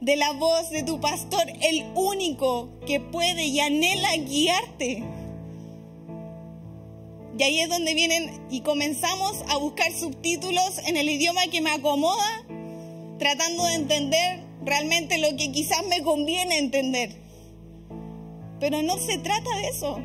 [0.02, 5.04] de la voz de tu pastor, el único que puede y anhela guiarte.
[7.38, 11.72] Y ahí es donde vienen y comenzamos a buscar subtítulos en el idioma que me
[11.72, 12.46] acomoda
[13.22, 17.22] tratando de entender realmente lo que quizás me conviene entender.
[18.60, 20.00] Pero no se trata de eso.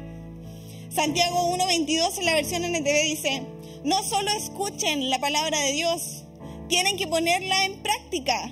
[0.91, 3.43] Santiago 1.22 en la versión NTV dice,
[3.85, 6.25] no solo escuchen la palabra de Dios,
[6.69, 8.51] tienen que ponerla en práctica.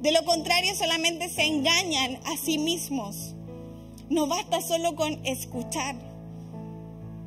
[0.00, 3.34] De lo contrario solamente se engañan a sí mismos.
[4.08, 5.96] No basta solo con escuchar.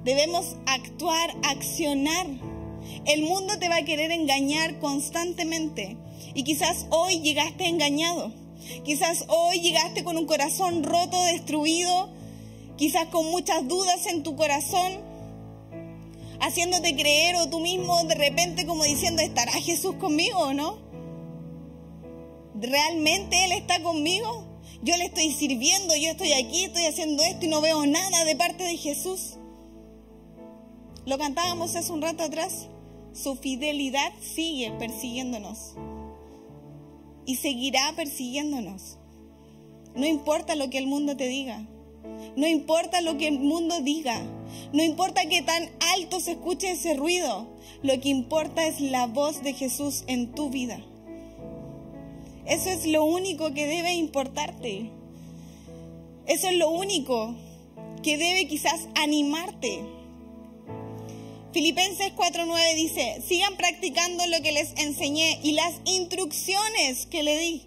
[0.04, 2.25] Debemos actuar, accionar.
[3.05, 5.97] El mundo te va a querer engañar constantemente.
[6.33, 8.31] Y quizás hoy llegaste engañado.
[8.83, 12.09] Quizás hoy llegaste con un corazón roto, destruido.
[12.77, 14.93] Quizás con muchas dudas en tu corazón.
[16.39, 20.77] Haciéndote creer o tú mismo de repente como diciendo, ¿estará Jesús conmigo o no?
[22.59, 24.45] ¿Realmente Él está conmigo?
[24.81, 28.35] Yo le estoy sirviendo, yo estoy aquí, estoy haciendo esto y no veo nada de
[28.35, 29.37] parte de Jesús.
[31.05, 32.67] Lo cantábamos hace un rato atrás.
[33.15, 35.75] Su fidelidad sigue persiguiéndonos
[37.25, 38.97] y seguirá persiguiéndonos.
[39.95, 41.65] No importa lo que el mundo te diga,
[42.36, 44.21] no importa lo que el mundo diga,
[44.73, 47.47] no importa que tan alto se escuche ese ruido,
[47.82, 50.84] lo que importa es la voz de Jesús en tu vida.
[52.45, 54.91] Eso es lo único que debe importarte.
[56.28, 57.34] Eso es lo único
[58.04, 59.80] que debe quizás animarte.
[61.55, 67.61] Filipenses 4:9 dice, sigan practicando lo que les enseñé y las instrucciones que le di,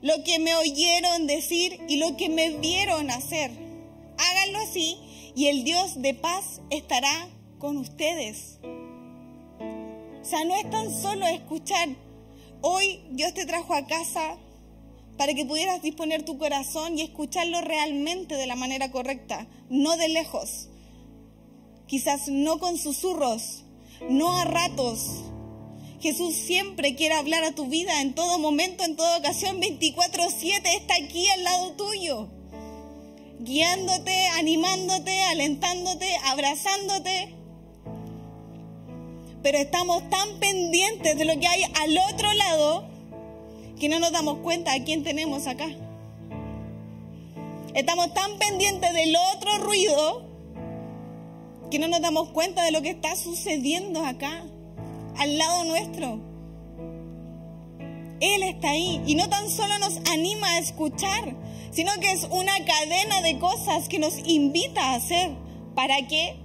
[0.00, 3.50] lo que me oyeron decir y lo que me vieron hacer.
[4.16, 4.96] Háganlo así
[5.36, 7.28] y el Dios de paz estará
[7.58, 8.58] con ustedes.
[8.62, 11.90] O sea, no es tan solo escuchar.
[12.62, 14.38] Hoy Dios te trajo a casa
[15.18, 20.08] para que pudieras disponer tu corazón y escucharlo realmente de la manera correcta, no de
[20.08, 20.69] lejos
[21.90, 23.64] quizás no con susurros,
[24.08, 25.24] no a ratos.
[26.00, 30.94] Jesús siempre quiere hablar a tu vida en todo momento, en toda ocasión, 24/7 está
[30.94, 32.28] aquí al lado tuyo,
[33.40, 37.34] guiándote, animándote, alentándote, abrazándote.
[39.42, 42.88] Pero estamos tan pendientes de lo que hay al otro lado
[43.80, 45.68] que no nos damos cuenta a quién tenemos acá.
[47.74, 50.29] Estamos tan pendientes del otro ruido
[51.70, 54.44] que no nos damos cuenta de lo que está sucediendo acá,
[55.16, 56.20] al lado nuestro.
[58.20, 61.34] Él está ahí y no tan solo nos anima a escuchar,
[61.70, 65.30] sino que es una cadena de cosas que nos invita a hacer.
[65.74, 66.36] ¿Para qué?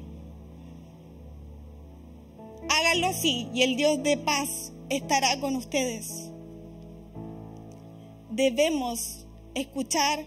[2.69, 6.31] Háganlo así y el Dios de paz estará con ustedes.
[8.29, 10.25] Debemos escuchar,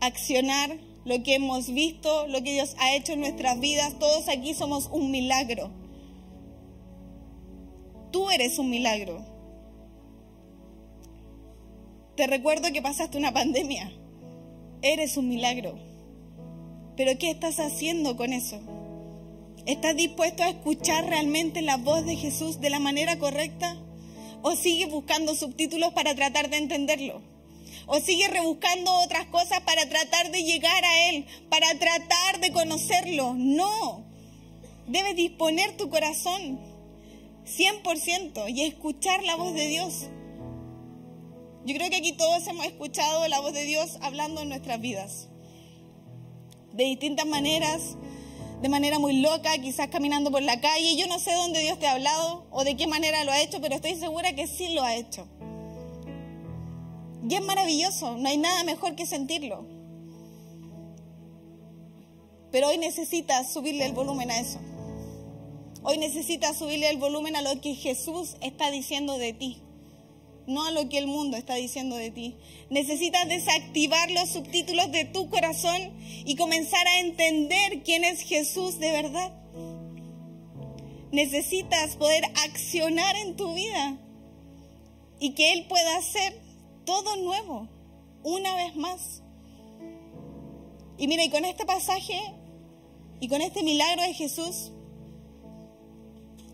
[0.00, 3.98] accionar lo que hemos visto, lo que Dios ha hecho en nuestras vidas.
[3.98, 5.70] Todos aquí somos un milagro.
[8.10, 9.24] Tú eres un milagro.
[12.16, 13.92] Te recuerdo que pasaste una pandemia.
[14.82, 15.78] Eres un milagro.
[16.96, 18.60] Pero ¿qué estás haciendo con eso?
[19.66, 23.76] ¿Estás dispuesto a escuchar realmente la voz de Jesús de la manera correcta?
[24.42, 27.29] ¿O sigues buscando subtítulos para tratar de entenderlo?
[27.86, 33.34] O sigue rebuscando otras cosas para tratar de llegar a Él, para tratar de conocerlo.
[33.36, 34.04] No,
[34.86, 36.60] debes disponer tu corazón
[37.46, 40.06] 100% y escuchar la voz de Dios.
[41.64, 45.28] Yo creo que aquí todos hemos escuchado la voz de Dios hablando en nuestras vidas.
[46.72, 47.96] De distintas maneras,
[48.62, 50.96] de manera muy loca, quizás caminando por la calle.
[50.96, 53.60] Yo no sé dónde Dios te ha hablado o de qué manera lo ha hecho,
[53.60, 55.28] pero estoy segura que sí lo ha hecho.
[57.30, 59.64] Y es maravilloso, no hay nada mejor que sentirlo.
[62.50, 64.58] Pero hoy necesitas subirle el volumen a eso.
[65.84, 69.62] Hoy necesitas subirle el volumen a lo que Jesús está diciendo de ti.
[70.48, 72.34] no a lo que el mundo está diciendo de ti.
[72.68, 75.92] Necesitas desactivar los subtítulos de tu corazón
[76.24, 79.32] y comenzar a entender quién es Jesús de verdad.
[81.12, 83.98] Necesitas poder accionar en tu vida
[85.20, 86.49] y que Él pueda hacer
[86.90, 87.68] todo nuevo,
[88.24, 89.22] una vez más.
[90.98, 92.18] Y mira, y con este pasaje
[93.20, 94.72] y con este milagro de Jesús,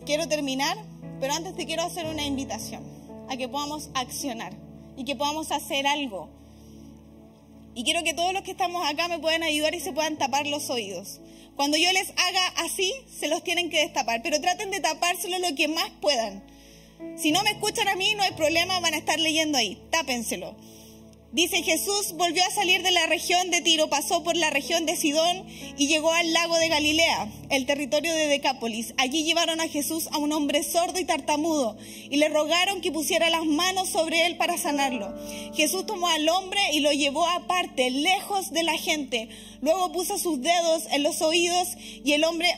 [0.04, 0.76] quiero terminar,
[1.20, 2.84] pero antes te quiero hacer una invitación
[3.30, 4.52] a que podamos accionar
[4.94, 6.28] y que podamos hacer algo.
[7.74, 10.46] Y quiero que todos los que estamos acá me puedan ayudar y se puedan tapar
[10.46, 11.18] los oídos.
[11.56, 15.54] Cuando yo les haga así, se los tienen que destapar, pero traten de tapárselo lo
[15.54, 16.44] que más puedan.
[17.16, 20.56] Si no me escuchan a mí, no hay problema, van a estar leyendo ahí, tápenselo.
[21.36, 24.96] Dice Jesús volvió a salir de la región de Tiro, pasó por la región de
[24.96, 25.44] Sidón
[25.76, 28.94] y llegó al lago de Galilea, el territorio de Decápolis.
[28.96, 31.76] Allí llevaron a Jesús a un hombre sordo y tartamudo
[32.08, 35.14] y le rogaron que pusiera las manos sobre él para sanarlo.
[35.54, 39.28] Jesús tomó al hombre y lo llevó aparte, lejos de la gente.
[39.60, 41.68] Luego puso sus dedos en los oídos
[42.02, 42.48] y el hombre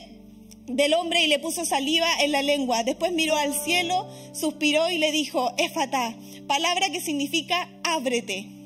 [0.69, 2.83] del hombre y le puso saliva en la lengua.
[2.83, 6.15] Después miró al cielo, suspiró y le dijo, Éfata,
[6.47, 8.59] palabra que significa ábrete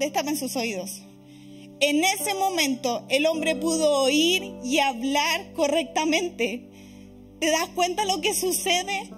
[0.00, 1.02] en sus oídos.
[1.80, 6.68] En ese momento el hombre pudo oír y hablar correctamente.
[7.40, 9.10] ¿Te das cuenta lo que sucede?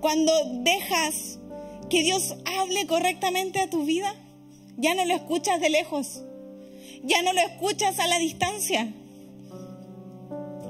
[0.00, 1.38] Cuando dejas
[1.88, 4.14] que Dios hable correctamente a tu vida,
[4.76, 6.22] ya no lo escuchas de lejos,
[7.04, 8.92] ya no lo escuchas a la distancia,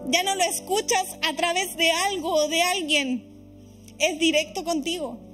[0.09, 3.31] ya no lo escuchas a través de algo o de alguien,
[3.99, 5.25] es directo contigo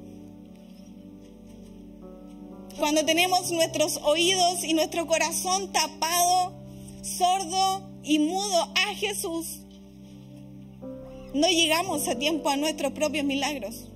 [2.80, 6.54] cuando tenemos nuestros oídos y nuestro corazón tapado,
[7.02, 9.60] sordo y mudo a Jesús,
[11.34, 13.86] no llegamos a tiempo a nuestros propios milagros.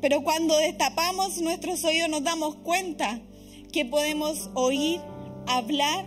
[0.00, 3.20] Pero cuando destapamos nuestros oídos nos damos cuenta
[3.70, 5.00] que podemos oír,
[5.46, 6.06] hablar,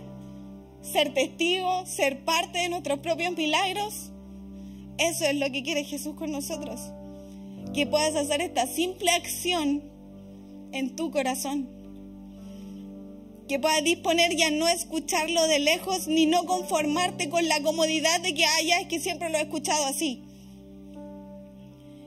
[0.82, 4.10] ser testigos, ser parte de nuestros propios milagros.
[4.98, 6.80] Eso es lo que quiere Jesús con nosotros.
[7.74, 9.82] Que puedas hacer esta simple acción
[10.72, 11.68] en tu corazón.
[13.48, 18.34] Que puedas disponer ya no escucharlo de lejos ni no conformarte con la comodidad de
[18.34, 20.22] que, haya es que siempre lo he escuchado así.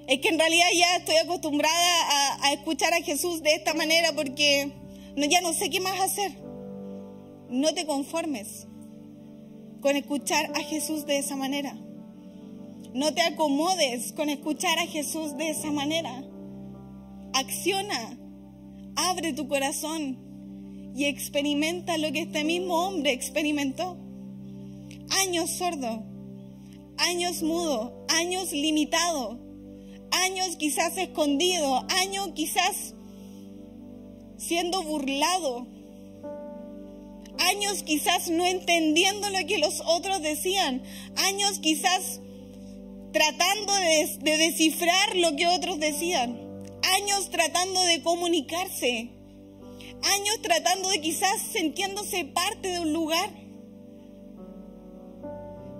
[0.08, 4.72] Es que en realidad ya estoy acostumbrada a, escuchar a Jesús de esta manera porque
[5.16, 6.43] ya no sé qué más hacer.
[7.54, 8.68] No te conformes
[9.80, 11.78] con escuchar a Jesús de esa manera.
[12.96, 16.24] No te acomodes con escuchar a Jesús de esa manera.
[17.34, 18.18] Acciona,
[18.96, 20.18] Abre tu corazón
[20.96, 24.00] y experimenta lo que este mismo hombre experimentó.
[25.22, 26.04] Años sordo,
[26.98, 29.40] años mudo, años limitado,
[30.10, 32.96] años quizás escondido, años quizás
[34.38, 35.68] siendo burlado,
[37.40, 40.84] años quizás no entendiendo lo que los otros decían,
[41.16, 42.20] años quizás
[43.12, 46.44] tratando de, de descifrar lo que otros decían
[46.84, 49.10] años tratando de comunicarse,
[50.04, 53.30] años tratando de quizás sintiéndose parte de un lugar.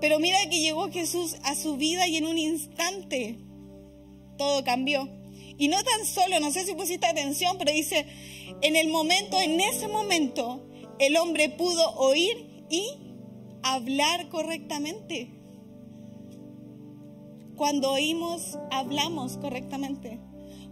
[0.00, 3.38] Pero mira que llegó Jesús a su vida y en un instante
[4.36, 5.08] todo cambió.
[5.56, 8.06] Y no tan solo, no sé si pusiste atención, pero dice,
[8.60, 10.66] en el momento, en ese momento,
[10.98, 12.84] el hombre pudo oír y
[13.62, 15.30] hablar correctamente.
[17.56, 20.18] Cuando oímos, hablamos correctamente.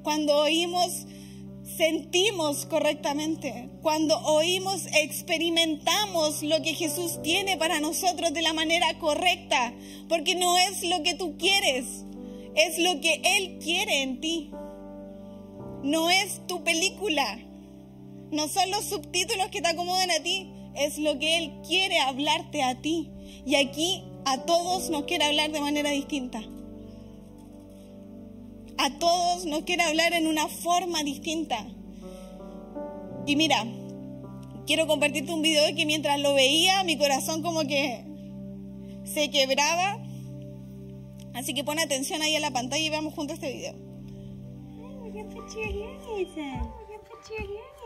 [0.03, 1.07] Cuando oímos,
[1.77, 3.71] sentimos correctamente.
[3.83, 9.73] Cuando oímos, experimentamos lo que Jesús tiene para nosotros de la manera correcta.
[10.09, 12.05] Porque no es lo que tú quieres,
[12.57, 14.51] es lo que Él quiere en ti.
[15.85, 17.39] No es tu película.
[18.33, 20.51] No son los subtítulos que te acomodan a ti.
[20.75, 23.11] Es lo que Él quiere hablarte a ti.
[23.47, 26.42] Y aquí a todos nos quiere hablar de manera distinta
[28.83, 31.66] a todos nos quiere hablar en una forma distinta.
[33.27, 33.64] Y mira,
[34.66, 38.05] quiero compartirte un video que mientras lo veía mi corazón como que
[39.05, 40.03] se quebraba.
[41.35, 43.75] Así que pon atención ahí a la pantalla y veamos juntos este video.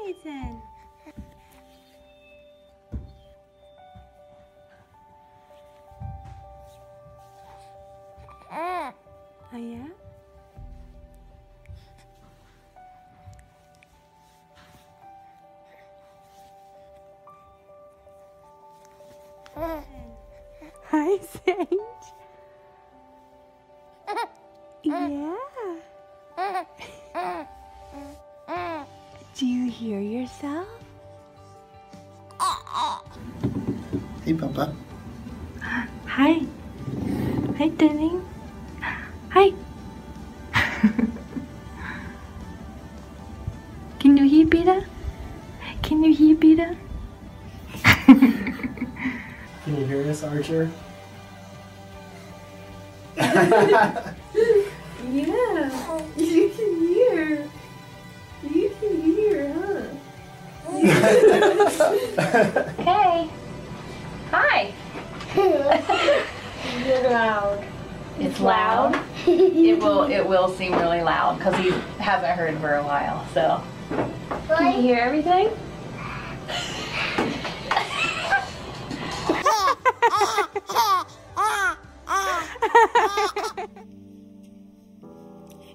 [0.06, 0.62] Nathan.
[8.52, 8.92] Uh.
[9.52, 9.88] Oh yeah?
[20.90, 21.68] Hi, Sage.
[24.84, 25.36] Yeah?
[29.76, 30.66] Hear yourself?
[34.24, 34.72] Hey, Papa.
[36.08, 36.40] Hi.
[37.58, 38.24] Hi, darling.
[39.36, 39.52] Hi.
[44.00, 44.80] Can you hear Peter?
[45.82, 46.74] Can you hear Peter?
[47.84, 50.70] Can you hear us, Archer?
[68.36, 68.94] It's loud.
[69.26, 73.26] it will it will seem really loud because he hasn't heard for a while.
[73.32, 73.62] So
[74.54, 75.48] can you hear everything?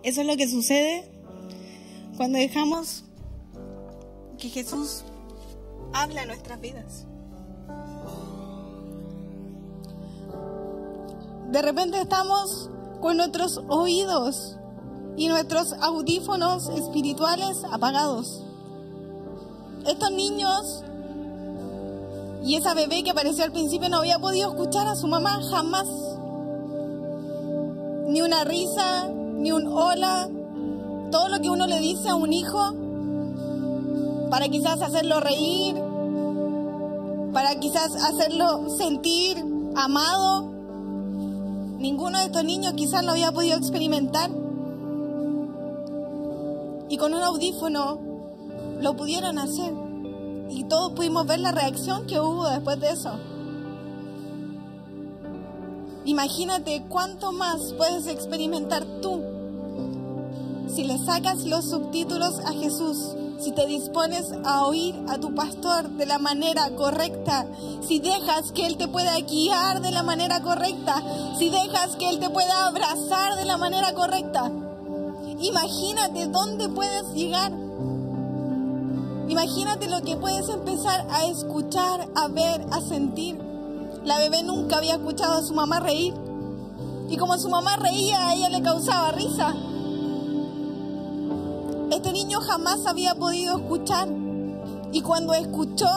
[0.04, 1.10] Eso es lo que sucede
[2.16, 3.06] cuando dejamos
[4.38, 5.04] que Jesús
[5.96, 7.08] hable a nuestras vidas.
[11.52, 12.70] De repente estamos
[13.02, 14.56] con nuestros oídos
[15.18, 18.42] y nuestros audífonos espirituales apagados.
[19.86, 20.86] Estos niños
[22.42, 25.88] y esa bebé que apareció al principio no había podido escuchar a su mamá jamás.
[28.08, 30.30] Ni una risa, ni un hola,
[31.12, 32.74] todo lo que uno le dice a un hijo
[34.30, 35.76] para quizás hacerlo reír,
[37.34, 39.44] para quizás hacerlo sentir
[39.76, 40.51] amado.
[41.82, 44.30] Ninguno de estos niños quizás lo había podido experimentar.
[46.90, 48.00] Y con un audífono
[48.80, 49.74] lo pudieron hacer.
[50.52, 53.10] Y todos pudimos ver la reacción que hubo después de eso.
[56.06, 59.24] Imagínate cuánto más puedes experimentar tú
[60.68, 65.90] si le sacas los subtítulos a Jesús, si te dispones a oír a tu pastor
[65.90, 67.48] de la manera correcta,
[67.88, 71.02] si dejas que Él te pueda guiar de la manera correcta,
[71.40, 74.52] si dejas que Él te pueda abrazar de la manera correcta.
[75.40, 77.52] Imagínate dónde puedes llegar.
[79.28, 83.40] Imagínate lo que puedes empezar a escuchar, a ver, a sentir.
[84.04, 86.14] La bebé nunca había escuchado a su mamá reír.
[87.10, 89.56] Y como su mamá reía, a ella le causaba risa.
[91.92, 94.08] Este niño jamás había podido escuchar.
[94.94, 95.90] Y cuando escuchó,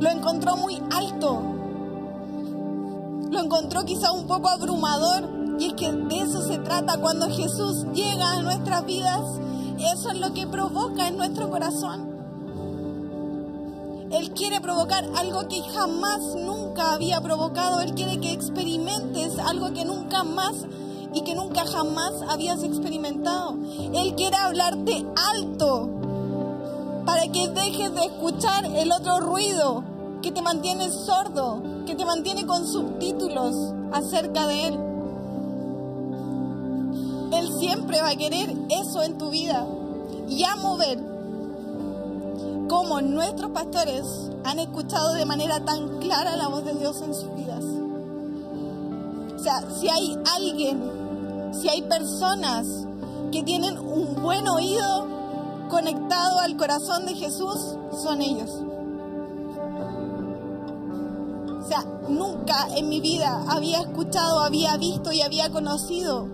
[0.00, 1.40] lo encontró muy alto.
[3.30, 5.56] Lo encontró quizá un poco abrumador.
[5.60, 9.20] Y es que de eso se trata cuando Jesús llega a nuestras vidas.
[9.78, 12.12] Eso es lo que provoca en nuestro corazón.
[14.10, 17.80] Él quiere provocar algo que jamás, nunca había provocado.
[17.80, 20.54] Él quiere que experimentes algo que nunca más
[21.14, 23.56] y que nunca jamás habías experimentado.
[23.94, 25.04] Él quiere hablarte
[25.34, 25.88] alto
[27.06, 29.84] para que dejes de escuchar el otro ruido
[30.22, 33.54] que te mantiene sordo, que te mantiene con subtítulos
[33.92, 34.78] acerca de Él.
[37.32, 39.66] Él siempre va a querer eso en tu vida.
[40.28, 40.98] Y amo ver
[42.68, 44.04] cómo nuestros pastores
[44.44, 47.64] han escuchado de manera tan clara la voz de Dios en sus vidas.
[49.34, 51.03] O sea, si hay alguien,
[51.60, 52.66] si hay personas
[53.32, 55.06] que tienen un buen oído
[55.68, 58.50] conectado al corazón de Jesús, son ellos.
[61.60, 66.28] O sea, nunca en mi vida había escuchado, había visto y había conocido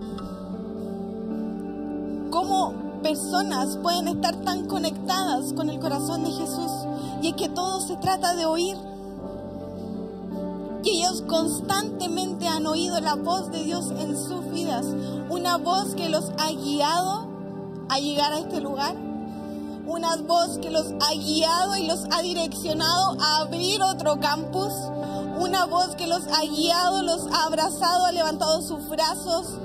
[2.29, 6.71] cómo personas pueden estar tan conectadas con el corazón de Jesús.
[7.21, 8.77] Y es que todo se trata de oír.
[10.83, 14.85] Y ellos constantemente han oído la voz de Dios en sus vidas.
[15.29, 17.27] Una voz que los ha guiado
[17.89, 18.95] a llegar a este lugar.
[19.85, 24.73] Una voz que los ha guiado y los ha direccionado a abrir otro campus.
[25.39, 29.59] Una voz que los ha guiado, los ha abrazado, ha levantado sus brazos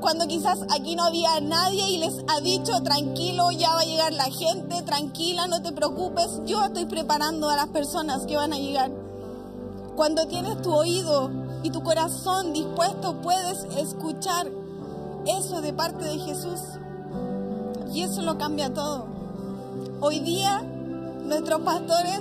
[0.00, 4.12] cuando quizás aquí no había nadie y les ha dicho, tranquilo, ya va a llegar
[4.12, 8.58] la gente, tranquila, no te preocupes, yo estoy preparando a las personas que van a
[8.58, 9.05] llegar.
[9.96, 11.30] Cuando tienes tu oído
[11.62, 14.46] y tu corazón dispuesto, puedes escuchar
[15.26, 16.60] eso de parte de Jesús.
[17.92, 19.06] Y eso lo cambia todo.
[20.00, 20.62] Hoy día
[21.24, 22.20] nuestros pastores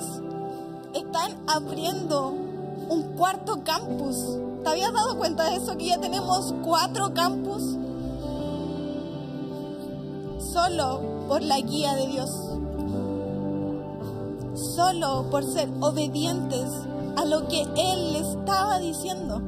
[0.94, 2.30] están abriendo
[2.90, 5.78] un cuarto campus ¿Te habías dado cuenta de eso?
[5.78, 7.62] Que ya tenemos cuatro campus
[10.40, 12.32] solo por la guía de Dios.
[14.56, 16.68] Solo por ser obedientes
[17.18, 19.42] a lo que Él les estaba diciendo,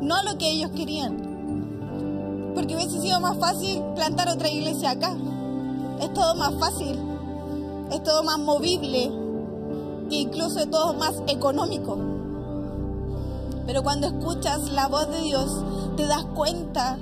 [0.00, 2.52] no a lo que ellos querían.
[2.54, 5.16] Porque hubiese sido más fácil plantar otra iglesia acá.
[6.00, 6.98] Es todo más fácil.
[7.90, 9.10] es todo más movible,
[10.08, 11.98] que incluso es todo más económico.
[13.66, 15.64] Pero cuando escuchas la voz de Dios,
[15.96, 16.98] te das cuenta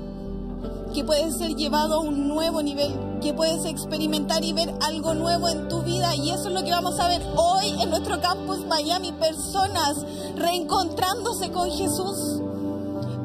[0.93, 5.49] que puedes ser llevado a un nuevo nivel, que puedes experimentar y ver algo nuevo
[5.49, 6.15] en tu vida.
[6.15, 9.13] Y eso es lo que vamos a ver hoy en nuestro campus Miami.
[9.13, 9.97] Personas
[10.37, 12.41] reencontrándose con Jesús.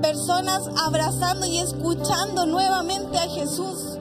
[0.01, 3.97] Personas abrazando y escuchando nuevamente a Jesús.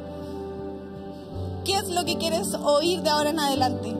[1.64, 3.96] ¿Qué es lo que quieres oír de ahora en adelante?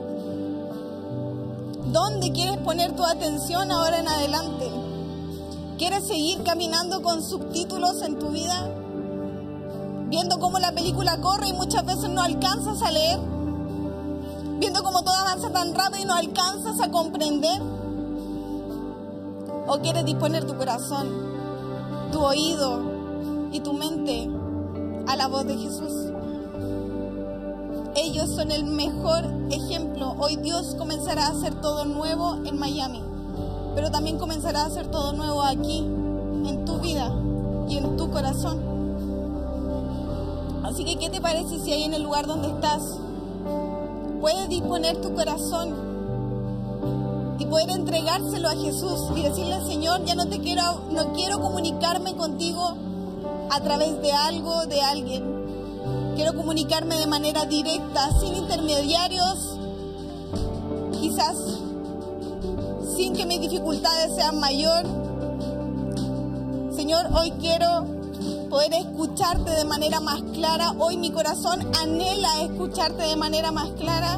[1.91, 4.69] ¿Dónde quieres poner tu atención ahora en adelante?
[5.77, 8.84] ¿Quieres seguir caminando con subtítulos en tu vida?
[10.15, 13.19] Viendo cómo la película corre y muchas veces no alcanzas a leer.
[14.59, 17.61] Viendo cómo todo avanza tan rápido y no alcanzas a comprender.
[19.67, 21.09] ¿O quieres disponer tu corazón,
[22.13, 22.79] tu oído
[23.51, 24.29] y tu mente
[25.05, 25.91] a la voz de Jesús?
[27.97, 30.15] Ellos son el mejor ejemplo.
[30.17, 33.03] Hoy Dios comenzará a hacer todo nuevo en Miami,
[33.75, 37.13] pero también comenzará a hacer todo nuevo aquí, en tu vida
[37.67, 38.74] y en tu corazón.
[40.75, 42.83] Así que, ¿qué te parece si ahí en el lugar donde estás
[44.19, 45.73] puedes disponer tu corazón
[47.39, 52.13] y poder entregárselo a Jesús y decirle, Señor, ya no te quiero, no quiero comunicarme
[52.17, 52.75] contigo
[53.51, 55.23] a través de algo, de alguien.
[56.17, 59.57] Quiero comunicarme de manera directa, sin intermediarios,
[60.91, 61.37] quizás
[62.97, 64.83] sin que mis dificultades sean mayor.
[66.75, 67.94] Señor, hoy quiero
[68.55, 70.71] poder escucharte de manera más clara.
[70.79, 74.17] Hoy mi corazón anhela escucharte de manera más clara.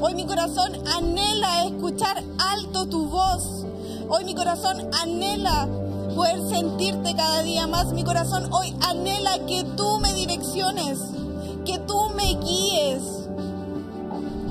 [0.00, 3.64] Hoy mi corazón anhela escuchar alto tu voz.
[4.08, 5.68] Hoy mi corazón anhela
[6.16, 7.92] poder sentirte cada día más.
[7.92, 10.98] Mi corazón hoy anhela que tú me direcciones,
[11.64, 13.28] que tú me guíes,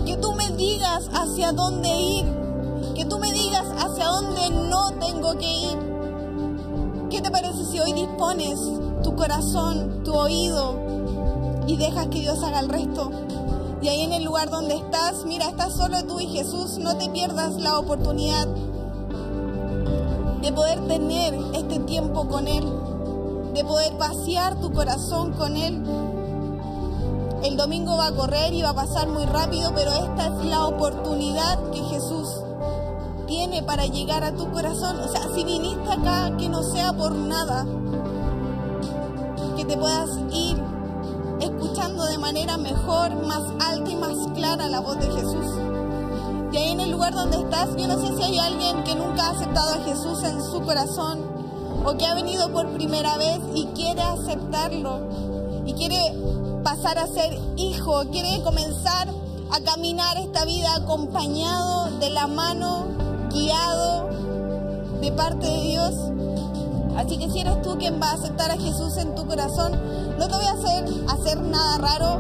[0.06, 2.26] que tú me digas hacia dónde ir,
[2.96, 5.86] que tú me digas hacia dónde no tengo que ir.
[7.10, 8.58] ¿Qué te parece si hoy dispones
[9.06, 10.80] tu corazón, tu oído
[11.68, 13.12] y dejas que Dios haga el resto?
[13.80, 17.08] Y ahí en el lugar donde estás, mira, estás solo tú y Jesús, no te
[17.10, 18.48] pierdas la oportunidad
[20.42, 22.66] de poder tener este tiempo con Él,
[23.54, 25.84] de poder pasear tu corazón con Él.
[27.44, 30.66] El domingo va a correr y va a pasar muy rápido, pero esta es la
[30.66, 32.28] oportunidad que Jesús
[33.28, 35.00] tiene para llegar a tu corazón.
[35.00, 37.68] O sea, si viniste acá, que no sea por nada,
[39.68, 40.62] te puedas ir
[41.42, 45.46] escuchando de manera mejor, más alta y más clara la voz de Jesús.
[46.52, 49.28] Y ahí en el lugar donde estás, yo no sé si hay alguien que nunca
[49.28, 51.20] ha aceptado a Jesús en su corazón
[51.86, 55.00] o que ha venido por primera vez y quiere aceptarlo
[55.66, 55.98] y quiere
[56.64, 59.08] pasar a ser hijo, quiere comenzar
[59.52, 62.86] a caminar esta vida acompañado de la mano,
[63.32, 64.10] guiado
[65.02, 66.15] de parte de Dios.
[66.98, 69.74] Así que si eres tú quien va a aceptar a Jesús en tu corazón,
[70.18, 72.20] no te voy a hacer hacer nada raro,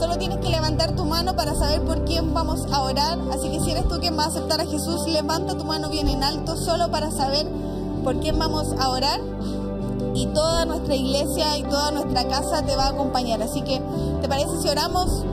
[0.00, 3.18] solo tienes que levantar tu mano para saber por quién vamos a orar.
[3.32, 6.08] Así que si eres tú quien va a aceptar a Jesús, levanta tu mano bien
[6.08, 7.46] en alto solo para saber
[8.02, 9.20] por quién vamos a orar.
[10.14, 13.42] Y toda nuestra iglesia y toda nuestra casa te va a acompañar.
[13.42, 13.80] Así que,
[14.22, 15.24] ¿te parece si oramos?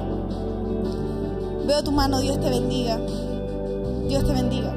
[1.66, 3.00] Veo tu mano, Dios te bendiga.
[4.08, 4.76] Dios te bendiga.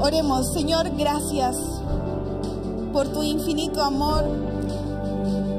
[0.00, 1.56] Oremos, Señor, gracias
[2.92, 4.24] por tu infinito amor.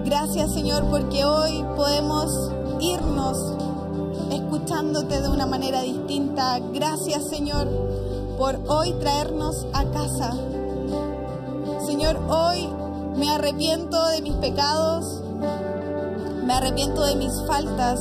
[0.05, 3.37] Gracias, Señor, porque hoy podemos irnos
[4.31, 6.59] escuchándote de una manera distinta.
[6.73, 7.67] Gracias, Señor,
[8.37, 10.33] por hoy traernos a casa.
[11.85, 12.67] Señor, hoy
[13.17, 15.21] me arrepiento de mis pecados,
[16.43, 17.99] me arrepiento de mis faltas.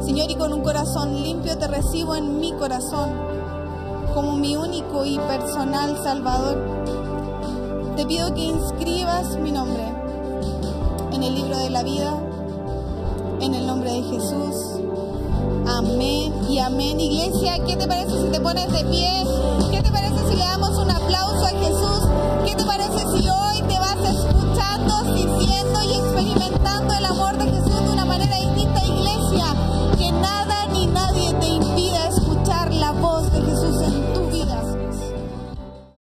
[0.00, 3.10] Señor, y con un corazón limpio te recibo en mi corazón
[4.14, 7.05] como mi único y personal Salvador
[7.96, 9.82] te pido que inscribas mi nombre
[11.12, 12.12] en el libro de la vida,
[13.40, 14.82] en el nombre de Jesús.
[15.66, 17.00] Amén y amén.
[17.00, 19.24] Iglesia, ¿qué te parece si te pones de pie?
[19.70, 22.02] ¿Qué te parece si le damos un aplauso a Jesús?
[22.44, 27.35] ¿Qué te parece si hoy te vas escuchando, sintiendo y experimentando el amor?